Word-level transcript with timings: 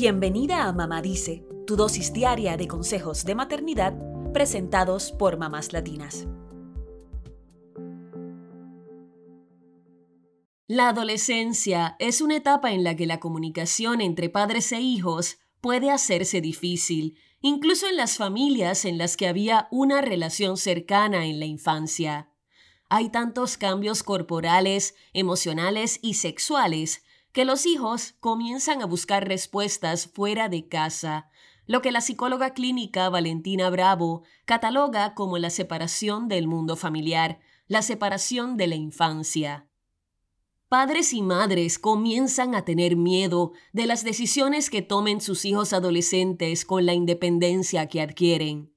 Bienvenida 0.00 0.68
a 0.68 0.72
Mamá 0.72 1.02
Dice, 1.02 1.44
tu 1.66 1.74
dosis 1.74 2.12
diaria 2.12 2.56
de 2.56 2.68
consejos 2.68 3.24
de 3.24 3.34
maternidad 3.34 3.98
presentados 4.32 5.10
por 5.10 5.38
mamás 5.38 5.72
latinas. 5.72 6.28
La 10.68 10.90
adolescencia 10.90 11.96
es 11.98 12.20
una 12.20 12.36
etapa 12.36 12.70
en 12.70 12.84
la 12.84 12.94
que 12.94 13.06
la 13.06 13.18
comunicación 13.18 14.00
entre 14.00 14.30
padres 14.30 14.70
e 14.70 14.80
hijos 14.80 15.38
puede 15.60 15.90
hacerse 15.90 16.40
difícil, 16.40 17.18
incluso 17.40 17.88
en 17.88 17.96
las 17.96 18.18
familias 18.18 18.84
en 18.84 18.98
las 18.98 19.16
que 19.16 19.26
había 19.26 19.66
una 19.72 20.00
relación 20.00 20.58
cercana 20.58 21.26
en 21.26 21.40
la 21.40 21.46
infancia. 21.46 22.30
Hay 22.88 23.08
tantos 23.08 23.56
cambios 23.56 24.04
corporales, 24.04 24.94
emocionales 25.12 25.98
y 26.02 26.14
sexuales 26.14 27.02
que 27.32 27.44
los 27.44 27.66
hijos 27.66 28.14
comienzan 28.20 28.82
a 28.82 28.86
buscar 28.86 29.28
respuestas 29.28 30.06
fuera 30.06 30.48
de 30.48 30.68
casa, 30.68 31.30
lo 31.66 31.82
que 31.82 31.92
la 31.92 32.00
psicóloga 32.00 32.54
clínica 32.54 33.08
Valentina 33.10 33.68
Bravo 33.68 34.22
cataloga 34.46 35.14
como 35.14 35.36
la 35.38 35.50
separación 35.50 36.28
del 36.28 36.48
mundo 36.48 36.76
familiar, 36.76 37.40
la 37.66 37.82
separación 37.82 38.56
de 38.56 38.66
la 38.66 38.74
infancia. 38.74 39.68
Padres 40.68 41.12
y 41.14 41.22
madres 41.22 41.78
comienzan 41.78 42.54
a 42.54 42.64
tener 42.64 42.96
miedo 42.96 43.52
de 43.72 43.86
las 43.86 44.04
decisiones 44.04 44.68
que 44.68 44.82
tomen 44.82 45.20
sus 45.20 45.44
hijos 45.44 45.72
adolescentes 45.72 46.64
con 46.64 46.84
la 46.84 46.92
independencia 46.94 47.86
que 47.86 48.02
adquieren. 48.02 48.74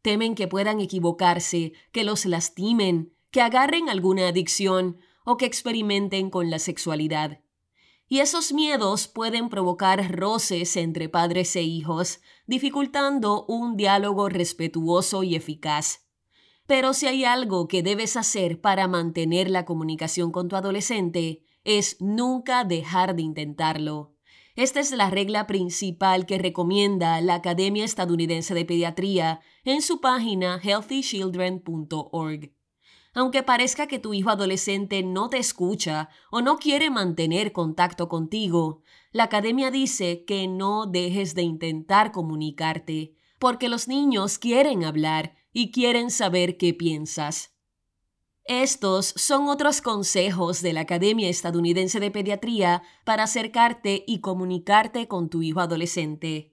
Temen 0.00 0.34
que 0.34 0.48
puedan 0.48 0.80
equivocarse, 0.80 1.72
que 1.92 2.04
los 2.04 2.24
lastimen, 2.24 3.14
que 3.30 3.42
agarren 3.42 3.88
alguna 3.88 4.28
adicción 4.28 4.98
o 5.24 5.36
que 5.36 5.46
experimenten 5.46 6.30
con 6.30 6.50
la 6.50 6.58
sexualidad. 6.58 7.40
Y 8.08 8.20
esos 8.20 8.52
miedos 8.52 9.08
pueden 9.08 9.48
provocar 9.48 10.16
roces 10.16 10.76
entre 10.76 11.08
padres 11.08 11.56
e 11.56 11.62
hijos, 11.62 12.20
dificultando 12.46 13.44
un 13.46 13.76
diálogo 13.76 14.28
respetuoso 14.28 15.22
y 15.22 15.34
eficaz. 15.34 16.06
Pero 16.66 16.94
si 16.94 17.06
hay 17.06 17.24
algo 17.24 17.68
que 17.68 17.82
debes 17.82 18.16
hacer 18.16 18.60
para 18.60 18.88
mantener 18.88 19.50
la 19.50 19.64
comunicación 19.64 20.32
con 20.32 20.48
tu 20.48 20.56
adolescente, 20.56 21.42
es 21.64 22.00
nunca 22.00 22.64
dejar 22.64 23.16
de 23.16 23.22
intentarlo. 23.22 24.14
Esta 24.56 24.80
es 24.80 24.92
la 24.92 25.10
regla 25.10 25.46
principal 25.46 26.26
que 26.26 26.38
recomienda 26.38 27.20
la 27.20 27.34
Academia 27.34 27.84
Estadounidense 27.84 28.54
de 28.54 28.64
Pediatría 28.64 29.40
en 29.64 29.82
su 29.82 30.00
página 30.00 30.60
healthychildren.org. 30.62 32.52
Aunque 33.14 33.44
parezca 33.44 33.86
que 33.86 34.00
tu 34.00 34.12
hijo 34.12 34.30
adolescente 34.30 35.04
no 35.04 35.30
te 35.30 35.38
escucha 35.38 36.08
o 36.32 36.42
no 36.42 36.58
quiere 36.58 36.90
mantener 36.90 37.52
contacto 37.52 38.08
contigo, 38.08 38.82
la 39.12 39.24
academia 39.24 39.70
dice 39.70 40.24
que 40.24 40.48
no 40.48 40.86
dejes 40.86 41.36
de 41.36 41.42
intentar 41.42 42.10
comunicarte, 42.10 43.14
porque 43.38 43.68
los 43.68 43.86
niños 43.86 44.38
quieren 44.38 44.84
hablar 44.84 45.36
y 45.52 45.70
quieren 45.70 46.10
saber 46.10 46.56
qué 46.56 46.74
piensas. 46.74 47.54
Estos 48.46 49.14
son 49.16 49.48
otros 49.48 49.80
consejos 49.80 50.60
de 50.60 50.72
la 50.72 50.80
Academia 50.80 51.30
Estadounidense 51.30 52.00
de 52.00 52.10
Pediatría 52.10 52.82
para 53.04 53.22
acercarte 53.22 54.04
y 54.06 54.20
comunicarte 54.20 55.08
con 55.08 55.30
tu 55.30 55.40
hijo 55.40 55.60
adolescente. 55.60 56.52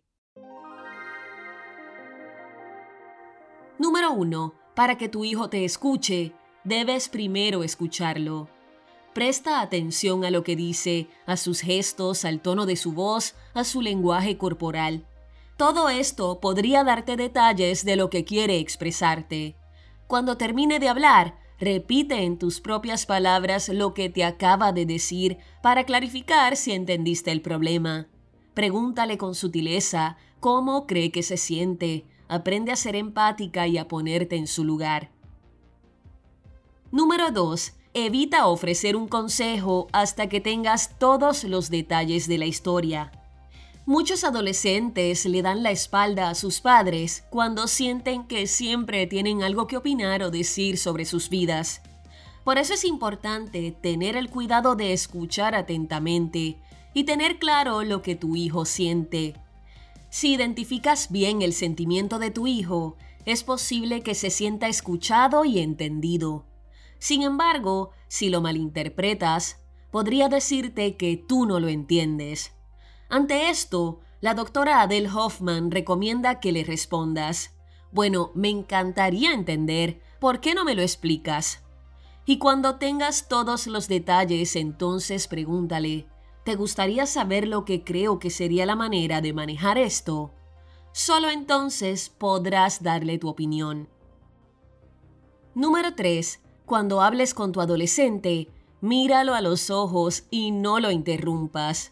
Número 3.78 4.14
1. 4.14 4.54
Para 4.76 4.98
que 4.98 5.10
tu 5.10 5.26
hijo 5.26 5.50
te 5.50 5.66
escuche, 5.66 6.34
debes 6.64 7.10
primero 7.10 7.64
escucharlo. 7.64 8.48
Presta 9.14 9.62
atención 9.62 10.24
a 10.24 10.32
lo 10.32 10.44
que 10.44 10.56
dice, 10.56 11.08
a 11.26 11.36
sus 11.36 11.62
gestos, 11.62 12.24
al 12.24 12.40
tono 12.40 12.66
de 12.66 12.76
su 12.76 12.94
voz, 12.94 13.36
a 13.54 13.64
su 13.64 13.82
lenguaje 13.82 14.38
corporal. 14.38 15.06
Todo 15.58 15.90
esto 15.90 16.40
podría 16.40 16.84
darte 16.84 17.18
detalles 17.18 17.84
de 17.84 17.96
lo 17.96 18.10
que 18.10 18.24
quiere 18.24 18.60
expresarte. 18.60 19.56
Cuando 20.08 20.38
termine 20.38 20.80
de 20.80 20.90
hablar, 20.90 21.38
repite 21.60 22.24
en 22.24 22.40
tus 22.40 22.62
propias 22.62 23.06
palabras 23.06 23.70
lo 23.70 23.94
que 23.94 24.10
te 24.10 24.24
acaba 24.24 24.72
de 24.72 24.86
decir 24.86 25.38
para 25.62 25.84
clarificar 25.84 26.56
si 26.56 26.72
entendiste 26.72 27.32
el 27.32 27.42
problema. 27.42 28.08
Pregúntale 28.54 29.18
con 29.18 29.36
sutileza 29.36 30.18
cómo 30.40 30.88
cree 30.88 31.12
que 31.12 31.22
se 31.22 31.38
siente. 31.38 32.06
Aprende 32.28 32.72
a 32.72 32.76
ser 32.76 32.96
empática 32.96 33.68
y 33.68 33.78
a 33.78 33.88
ponerte 33.88 34.38
en 34.38 34.48
su 34.48 34.64
lugar. 34.64 35.12
Número 36.94 37.32
2. 37.32 37.72
Evita 37.94 38.48
ofrecer 38.48 38.98
un 38.98 39.08
consejo 39.08 39.88
hasta 39.94 40.28
que 40.28 40.42
tengas 40.42 41.00
todos 41.00 41.46
los 41.46 41.70
detalles 41.70 42.28
de 42.28 42.38
la 42.38 42.46
historia. 42.46 43.14
Muchos 43.86 44.26
adolescentes 44.26 45.26
le 45.26 45.42
dan 45.42 45.64
la 45.64 45.72
espalda 45.72 46.30
a 46.30 46.36
sus 46.36 46.60
padres 46.60 47.24
cuando 47.30 47.70
sienten 47.70 48.26
que 48.26 48.46
siempre 48.46 49.08
tienen 49.08 49.42
algo 49.42 49.68
que 49.68 49.78
opinar 49.78 50.22
o 50.22 50.32
decir 50.32 50.78
sobre 50.78 51.06
sus 51.06 51.30
vidas. 51.30 51.82
Por 52.44 52.58
eso 52.58 52.74
es 52.74 52.84
importante 52.84 53.72
tener 53.72 54.18
el 54.18 54.30
cuidado 54.30 54.76
de 54.76 54.92
escuchar 54.92 55.56
atentamente 55.56 56.58
y 56.94 57.06
tener 57.06 57.40
claro 57.40 57.84
lo 57.84 58.02
que 58.02 58.16
tu 58.16 58.36
hijo 58.36 58.66
siente. 58.66 59.36
Si 60.10 60.34
identificas 60.34 61.10
bien 61.10 61.42
el 61.42 61.54
sentimiento 61.54 62.20
de 62.20 62.32
tu 62.32 62.48
hijo, 62.48 62.98
es 63.26 63.46
posible 63.46 64.02
que 64.02 64.14
se 64.14 64.30
sienta 64.30 64.68
escuchado 64.68 65.46
y 65.46 65.60
entendido. 65.60 66.51
Sin 67.02 67.24
embargo, 67.24 67.90
si 68.08 68.30
lo 68.30 68.42
malinterpretas, 68.42 69.60
podría 69.90 70.30
decirte 70.30 70.98
que 70.98 71.18
tú 71.18 71.48
no 71.48 71.60
lo 71.60 71.68
entiendes. 71.68 72.54
Ante 73.10 73.50
esto, 73.50 74.02
la 74.20 74.36
doctora 74.36 74.82
Adele 74.82 75.10
Hoffman 75.10 75.72
recomienda 75.72 76.40
que 76.40 76.52
le 76.52 76.64
respondas, 76.64 77.56
bueno, 77.92 78.30
me 78.36 78.50
encantaría 78.50 79.34
entender, 79.34 80.00
¿por 80.20 80.42
qué 80.42 80.54
no 80.54 80.64
me 80.64 80.76
lo 80.76 80.84
explicas? 80.84 81.64
Y 82.28 82.38
cuando 82.38 82.76
tengas 82.76 83.28
todos 83.28 83.66
los 83.66 83.88
detalles, 83.88 84.56
entonces 84.56 85.28
pregúntale, 85.28 86.06
¿te 86.46 86.54
gustaría 86.54 87.08
saber 87.08 87.48
lo 87.48 87.66
que 87.66 87.84
creo 87.84 88.20
que 88.20 88.30
sería 88.30 88.68
la 88.68 88.76
manera 88.76 89.22
de 89.22 89.34
manejar 89.34 89.80
esto? 89.80 90.36
Solo 90.92 91.32
entonces 91.32 92.10
podrás 92.10 92.84
darle 92.84 93.18
tu 93.18 93.28
opinión. 93.28 93.90
Número 95.56 95.96
3 95.96 96.41
cuando 96.72 97.02
hables 97.02 97.34
con 97.34 97.52
tu 97.52 97.60
adolescente, 97.60 98.48
míralo 98.80 99.34
a 99.34 99.42
los 99.42 99.70
ojos 99.70 100.24
y 100.32 100.52
no 100.52 100.80
lo 100.80 100.90
interrumpas. 100.90 101.92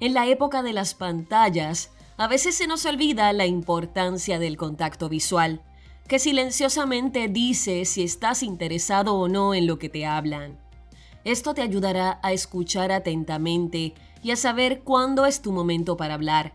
En 0.00 0.14
la 0.14 0.26
época 0.26 0.62
de 0.62 0.72
las 0.72 0.94
pantallas, 0.94 1.90
a 2.16 2.26
veces 2.26 2.54
se 2.54 2.66
nos 2.66 2.86
olvida 2.86 3.30
la 3.34 3.44
importancia 3.44 4.38
del 4.38 4.56
contacto 4.56 5.10
visual, 5.10 5.60
que 6.08 6.18
silenciosamente 6.18 7.28
dice 7.28 7.84
si 7.84 8.04
estás 8.04 8.42
interesado 8.42 9.16
o 9.16 9.28
no 9.28 9.52
en 9.52 9.66
lo 9.66 9.78
que 9.78 9.90
te 9.90 10.06
hablan. 10.06 10.58
Esto 11.24 11.52
te 11.52 11.60
ayudará 11.60 12.18
a 12.22 12.32
escuchar 12.32 12.92
atentamente 12.92 13.92
y 14.22 14.30
a 14.30 14.36
saber 14.36 14.80
cuándo 14.80 15.26
es 15.26 15.42
tu 15.42 15.52
momento 15.52 15.98
para 15.98 16.14
hablar. 16.14 16.54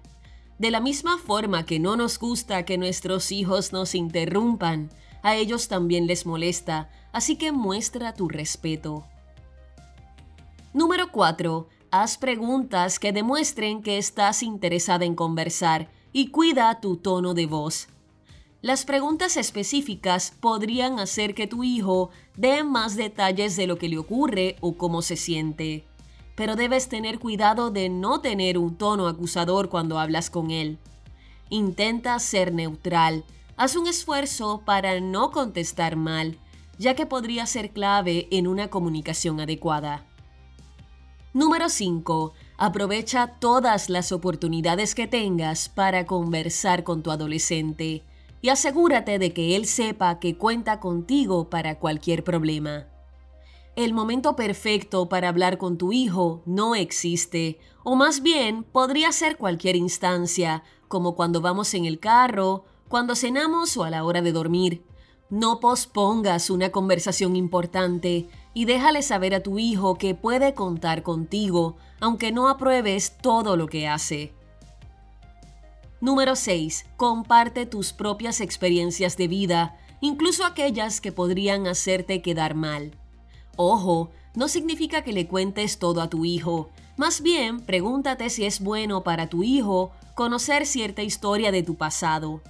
De 0.58 0.72
la 0.72 0.80
misma 0.80 1.20
forma 1.20 1.68
que 1.68 1.80
no 1.80 1.96
nos 1.96 2.18
gusta 2.18 2.66
que 2.66 2.80
nuestros 2.80 3.32
hijos 3.32 3.72
nos 3.72 3.94
interrumpan, 3.94 4.90
a 5.22 5.36
ellos 5.36 5.68
también 5.68 6.08
les 6.08 6.26
molesta, 6.26 6.90
así 7.12 7.36
que 7.36 7.52
muestra 7.52 8.14
tu 8.14 8.28
respeto. 8.28 9.06
Número 10.74 11.12
4. 11.12 11.68
Haz 11.92 12.18
preguntas 12.18 13.00
que 13.00 13.12
demuestren 13.12 13.84
que 13.84 13.98
estás 13.98 14.44
interesada 14.44 15.04
en 15.04 15.16
conversar 15.16 15.90
y 16.14 16.28
cuida 16.28 16.80
tu 16.80 16.96
tono 16.98 17.34
de 17.34 17.46
voz. 17.46 17.90
Las 18.62 18.86
preguntas 18.86 19.38
específicas 19.38 20.34
podrían 20.40 21.00
hacer 21.00 21.34
que 21.34 21.48
tu 21.48 21.64
hijo 21.64 22.12
dé 22.38 22.64
más 22.64 22.96
detalles 22.96 23.56
de 23.56 23.66
lo 23.66 23.78
que 23.78 23.90
le 23.90 23.98
ocurre 23.98 24.56
o 24.62 24.78
cómo 24.78 25.02
se 25.02 25.18
siente. 25.18 25.84
Pero 26.36 26.56
debes 26.56 26.88
tener 26.88 27.20
cuidado 27.20 27.72
de 27.72 27.90
no 27.90 28.22
tener 28.22 28.58
un 28.58 28.78
tono 28.78 29.08
acusador 29.08 29.70
cuando 29.70 30.00
hablas 30.00 30.30
con 30.30 30.52
él. 30.52 30.78
Intenta 31.50 32.18
ser 32.20 32.54
neutral 32.54 33.26
Haz 33.62 33.76
un 33.76 33.86
esfuerzo 33.86 34.64
para 34.66 35.00
no 35.02 35.30
contestar 35.30 35.96
mal, 35.96 36.40
ya 36.80 36.96
que 36.96 37.06
podría 37.06 37.46
ser 37.46 37.70
clave 37.70 38.28
en 38.32 38.48
una 38.48 38.72
comunicación 38.72 39.40
adecuada. 39.40 40.04
Número 41.32 41.70
5. 41.70 42.34
Aprovecha 42.58 43.38
todas 43.40 43.88
las 43.92 44.12
oportunidades 44.12 44.96
que 44.96 45.06
tengas 45.06 45.70
para 45.70 46.08
conversar 46.08 46.84
con 46.84 47.04
tu 47.04 47.12
adolescente 47.12 48.04
y 48.42 48.50
asegúrate 48.50 49.20
de 49.20 49.32
que 49.32 49.56
él 49.56 49.68
sepa 49.68 50.18
que 50.18 50.40
cuenta 50.40 50.80
contigo 50.80 51.52
para 51.52 51.78
cualquier 51.78 52.24
problema. 52.24 52.88
El 53.76 53.94
momento 53.94 54.36
perfecto 54.36 55.08
para 55.08 55.30
hablar 55.30 55.60
con 55.60 55.78
tu 55.78 55.94
hijo 55.94 56.42
no 56.48 56.74
existe, 56.74 57.60
o 57.84 57.96
más 57.96 58.24
bien 58.24 58.64
podría 58.64 59.12
ser 59.12 59.38
cualquier 59.38 59.76
instancia, 59.76 60.64
como 60.88 61.14
cuando 61.14 61.42
vamos 61.42 61.76
en 61.76 61.86
el 61.86 62.00
carro 62.00 62.66
cuando 62.92 63.16
cenamos 63.16 63.78
o 63.78 63.86
a 63.86 63.90
la 63.90 64.04
hora 64.04 64.22
de 64.22 64.34
dormir. 64.34 64.84
No 65.30 65.62
pospongas 65.62 66.50
una 66.50 66.72
conversación 66.72 67.38
importante 67.38 68.28
y 68.54 68.66
déjale 68.66 69.02
saber 69.02 69.34
a 69.34 69.42
tu 69.42 69.58
hijo 69.60 69.98
que 69.98 70.14
puede 70.14 70.54
contar 70.54 71.02
contigo, 71.02 71.78
aunque 72.02 72.34
no 72.34 72.50
apruebes 72.50 73.18
todo 73.18 73.56
lo 73.56 73.68
que 73.68 73.88
hace. 73.88 74.34
Número 76.02 76.36
6. 76.36 76.86
Comparte 76.98 77.66
tus 77.66 77.94
propias 77.94 78.42
experiencias 78.42 79.16
de 79.16 79.30
vida, 79.30 79.80
incluso 80.02 80.46
aquellas 80.46 81.00
que 81.00 81.14
podrían 81.14 81.68
hacerte 81.68 82.22
quedar 82.22 82.56
mal. 82.56 83.00
Ojo, 83.56 84.10
no 84.36 84.50
significa 84.50 85.02
que 85.02 85.14
le 85.14 85.28
cuentes 85.28 85.80
todo 85.80 86.02
a 86.02 86.10
tu 86.10 86.26
hijo. 86.26 86.72
Más 86.98 87.22
bien, 87.22 87.62
pregúntate 87.62 88.30
si 88.30 88.44
es 88.44 88.60
bueno 88.60 89.04
para 89.06 89.28
tu 89.28 89.44
hijo 89.44 89.92
conocer 90.14 90.66
cierta 90.66 91.04
historia 91.04 91.54
de 91.54 91.64
tu 91.64 91.76
pasado. 91.76 92.42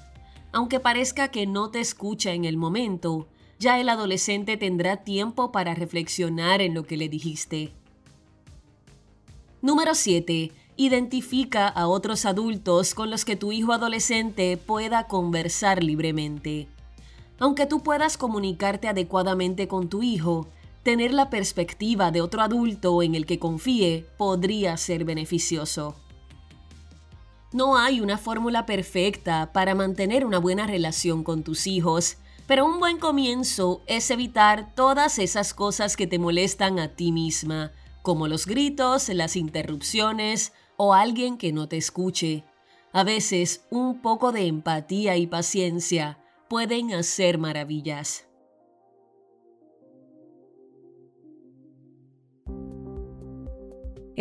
Aunque 0.51 0.79
parezca 0.79 1.29
que 1.29 1.47
no 1.47 1.69
te 1.69 1.79
escucha 1.79 2.33
en 2.33 2.45
el 2.45 2.57
momento, 2.57 3.27
ya 3.59 3.79
el 3.79 3.89
adolescente 3.89 4.57
tendrá 4.57 4.97
tiempo 4.97 5.51
para 5.51 5.75
reflexionar 5.75 6.61
en 6.61 6.73
lo 6.73 6.83
que 6.83 6.97
le 6.97 7.09
dijiste. 7.09 7.73
Número 9.61 9.93
7. 9.93 10.51
Identifica 10.75 11.67
a 11.67 11.87
otros 11.87 12.25
adultos 12.25 12.95
con 12.95 13.11
los 13.11 13.23
que 13.23 13.35
tu 13.35 13.51
hijo 13.51 13.71
adolescente 13.71 14.57
pueda 14.57 15.07
conversar 15.07 15.83
libremente. 15.83 16.67
Aunque 17.39 17.65
tú 17.65 17.81
puedas 17.83 18.17
comunicarte 18.17 18.87
adecuadamente 18.87 19.67
con 19.67 19.89
tu 19.89 20.01
hijo, 20.01 20.47
tener 20.83 21.13
la 21.13 21.29
perspectiva 21.29 22.11
de 22.11 22.21
otro 22.21 22.41
adulto 22.41 23.03
en 23.03 23.15
el 23.15 23.25
que 23.25 23.39
confíe 23.39 24.05
podría 24.17 24.75
ser 24.77 25.05
beneficioso. 25.05 25.95
No 27.53 27.77
hay 27.77 27.99
una 27.99 28.17
fórmula 28.17 28.65
perfecta 28.65 29.51
para 29.51 29.75
mantener 29.75 30.25
una 30.25 30.37
buena 30.37 30.67
relación 30.67 31.23
con 31.23 31.43
tus 31.43 31.67
hijos, 31.67 32.17
pero 32.47 32.65
un 32.65 32.79
buen 32.79 32.97
comienzo 32.97 33.81
es 33.87 34.09
evitar 34.09 34.73
todas 34.73 35.19
esas 35.19 35.53
cosas 35.53 35.97
que 35.97 36.07
te 36.07 36.17
molestan 36.17 36.79
a 36.79 36.95
ti 36.95 37.11
misma, 37.11 37.73
como 38.01 38.29
los 38.29 38.45
gritos, 38.45 39.09
las 39.09 39.35
interrupciones 39.35 40.53
o 40.77 40.93
alguien 40.93 41.37
que 41.37 41.51
no 41.51 41.67
te 41.67 41.75
escuche. 41.75 42.45
A 42.93 43.03
veces 43.03 43.65
un 43.69 44.01
poco 44.01 44.31
de 44.31 44.47
empatía 44.47 45.17
y 45.17 45.27
paciencia 45.27 46.19
pueden 46.47 46.93
hacer 46.93 47.37
maravillas. 47.37 48.30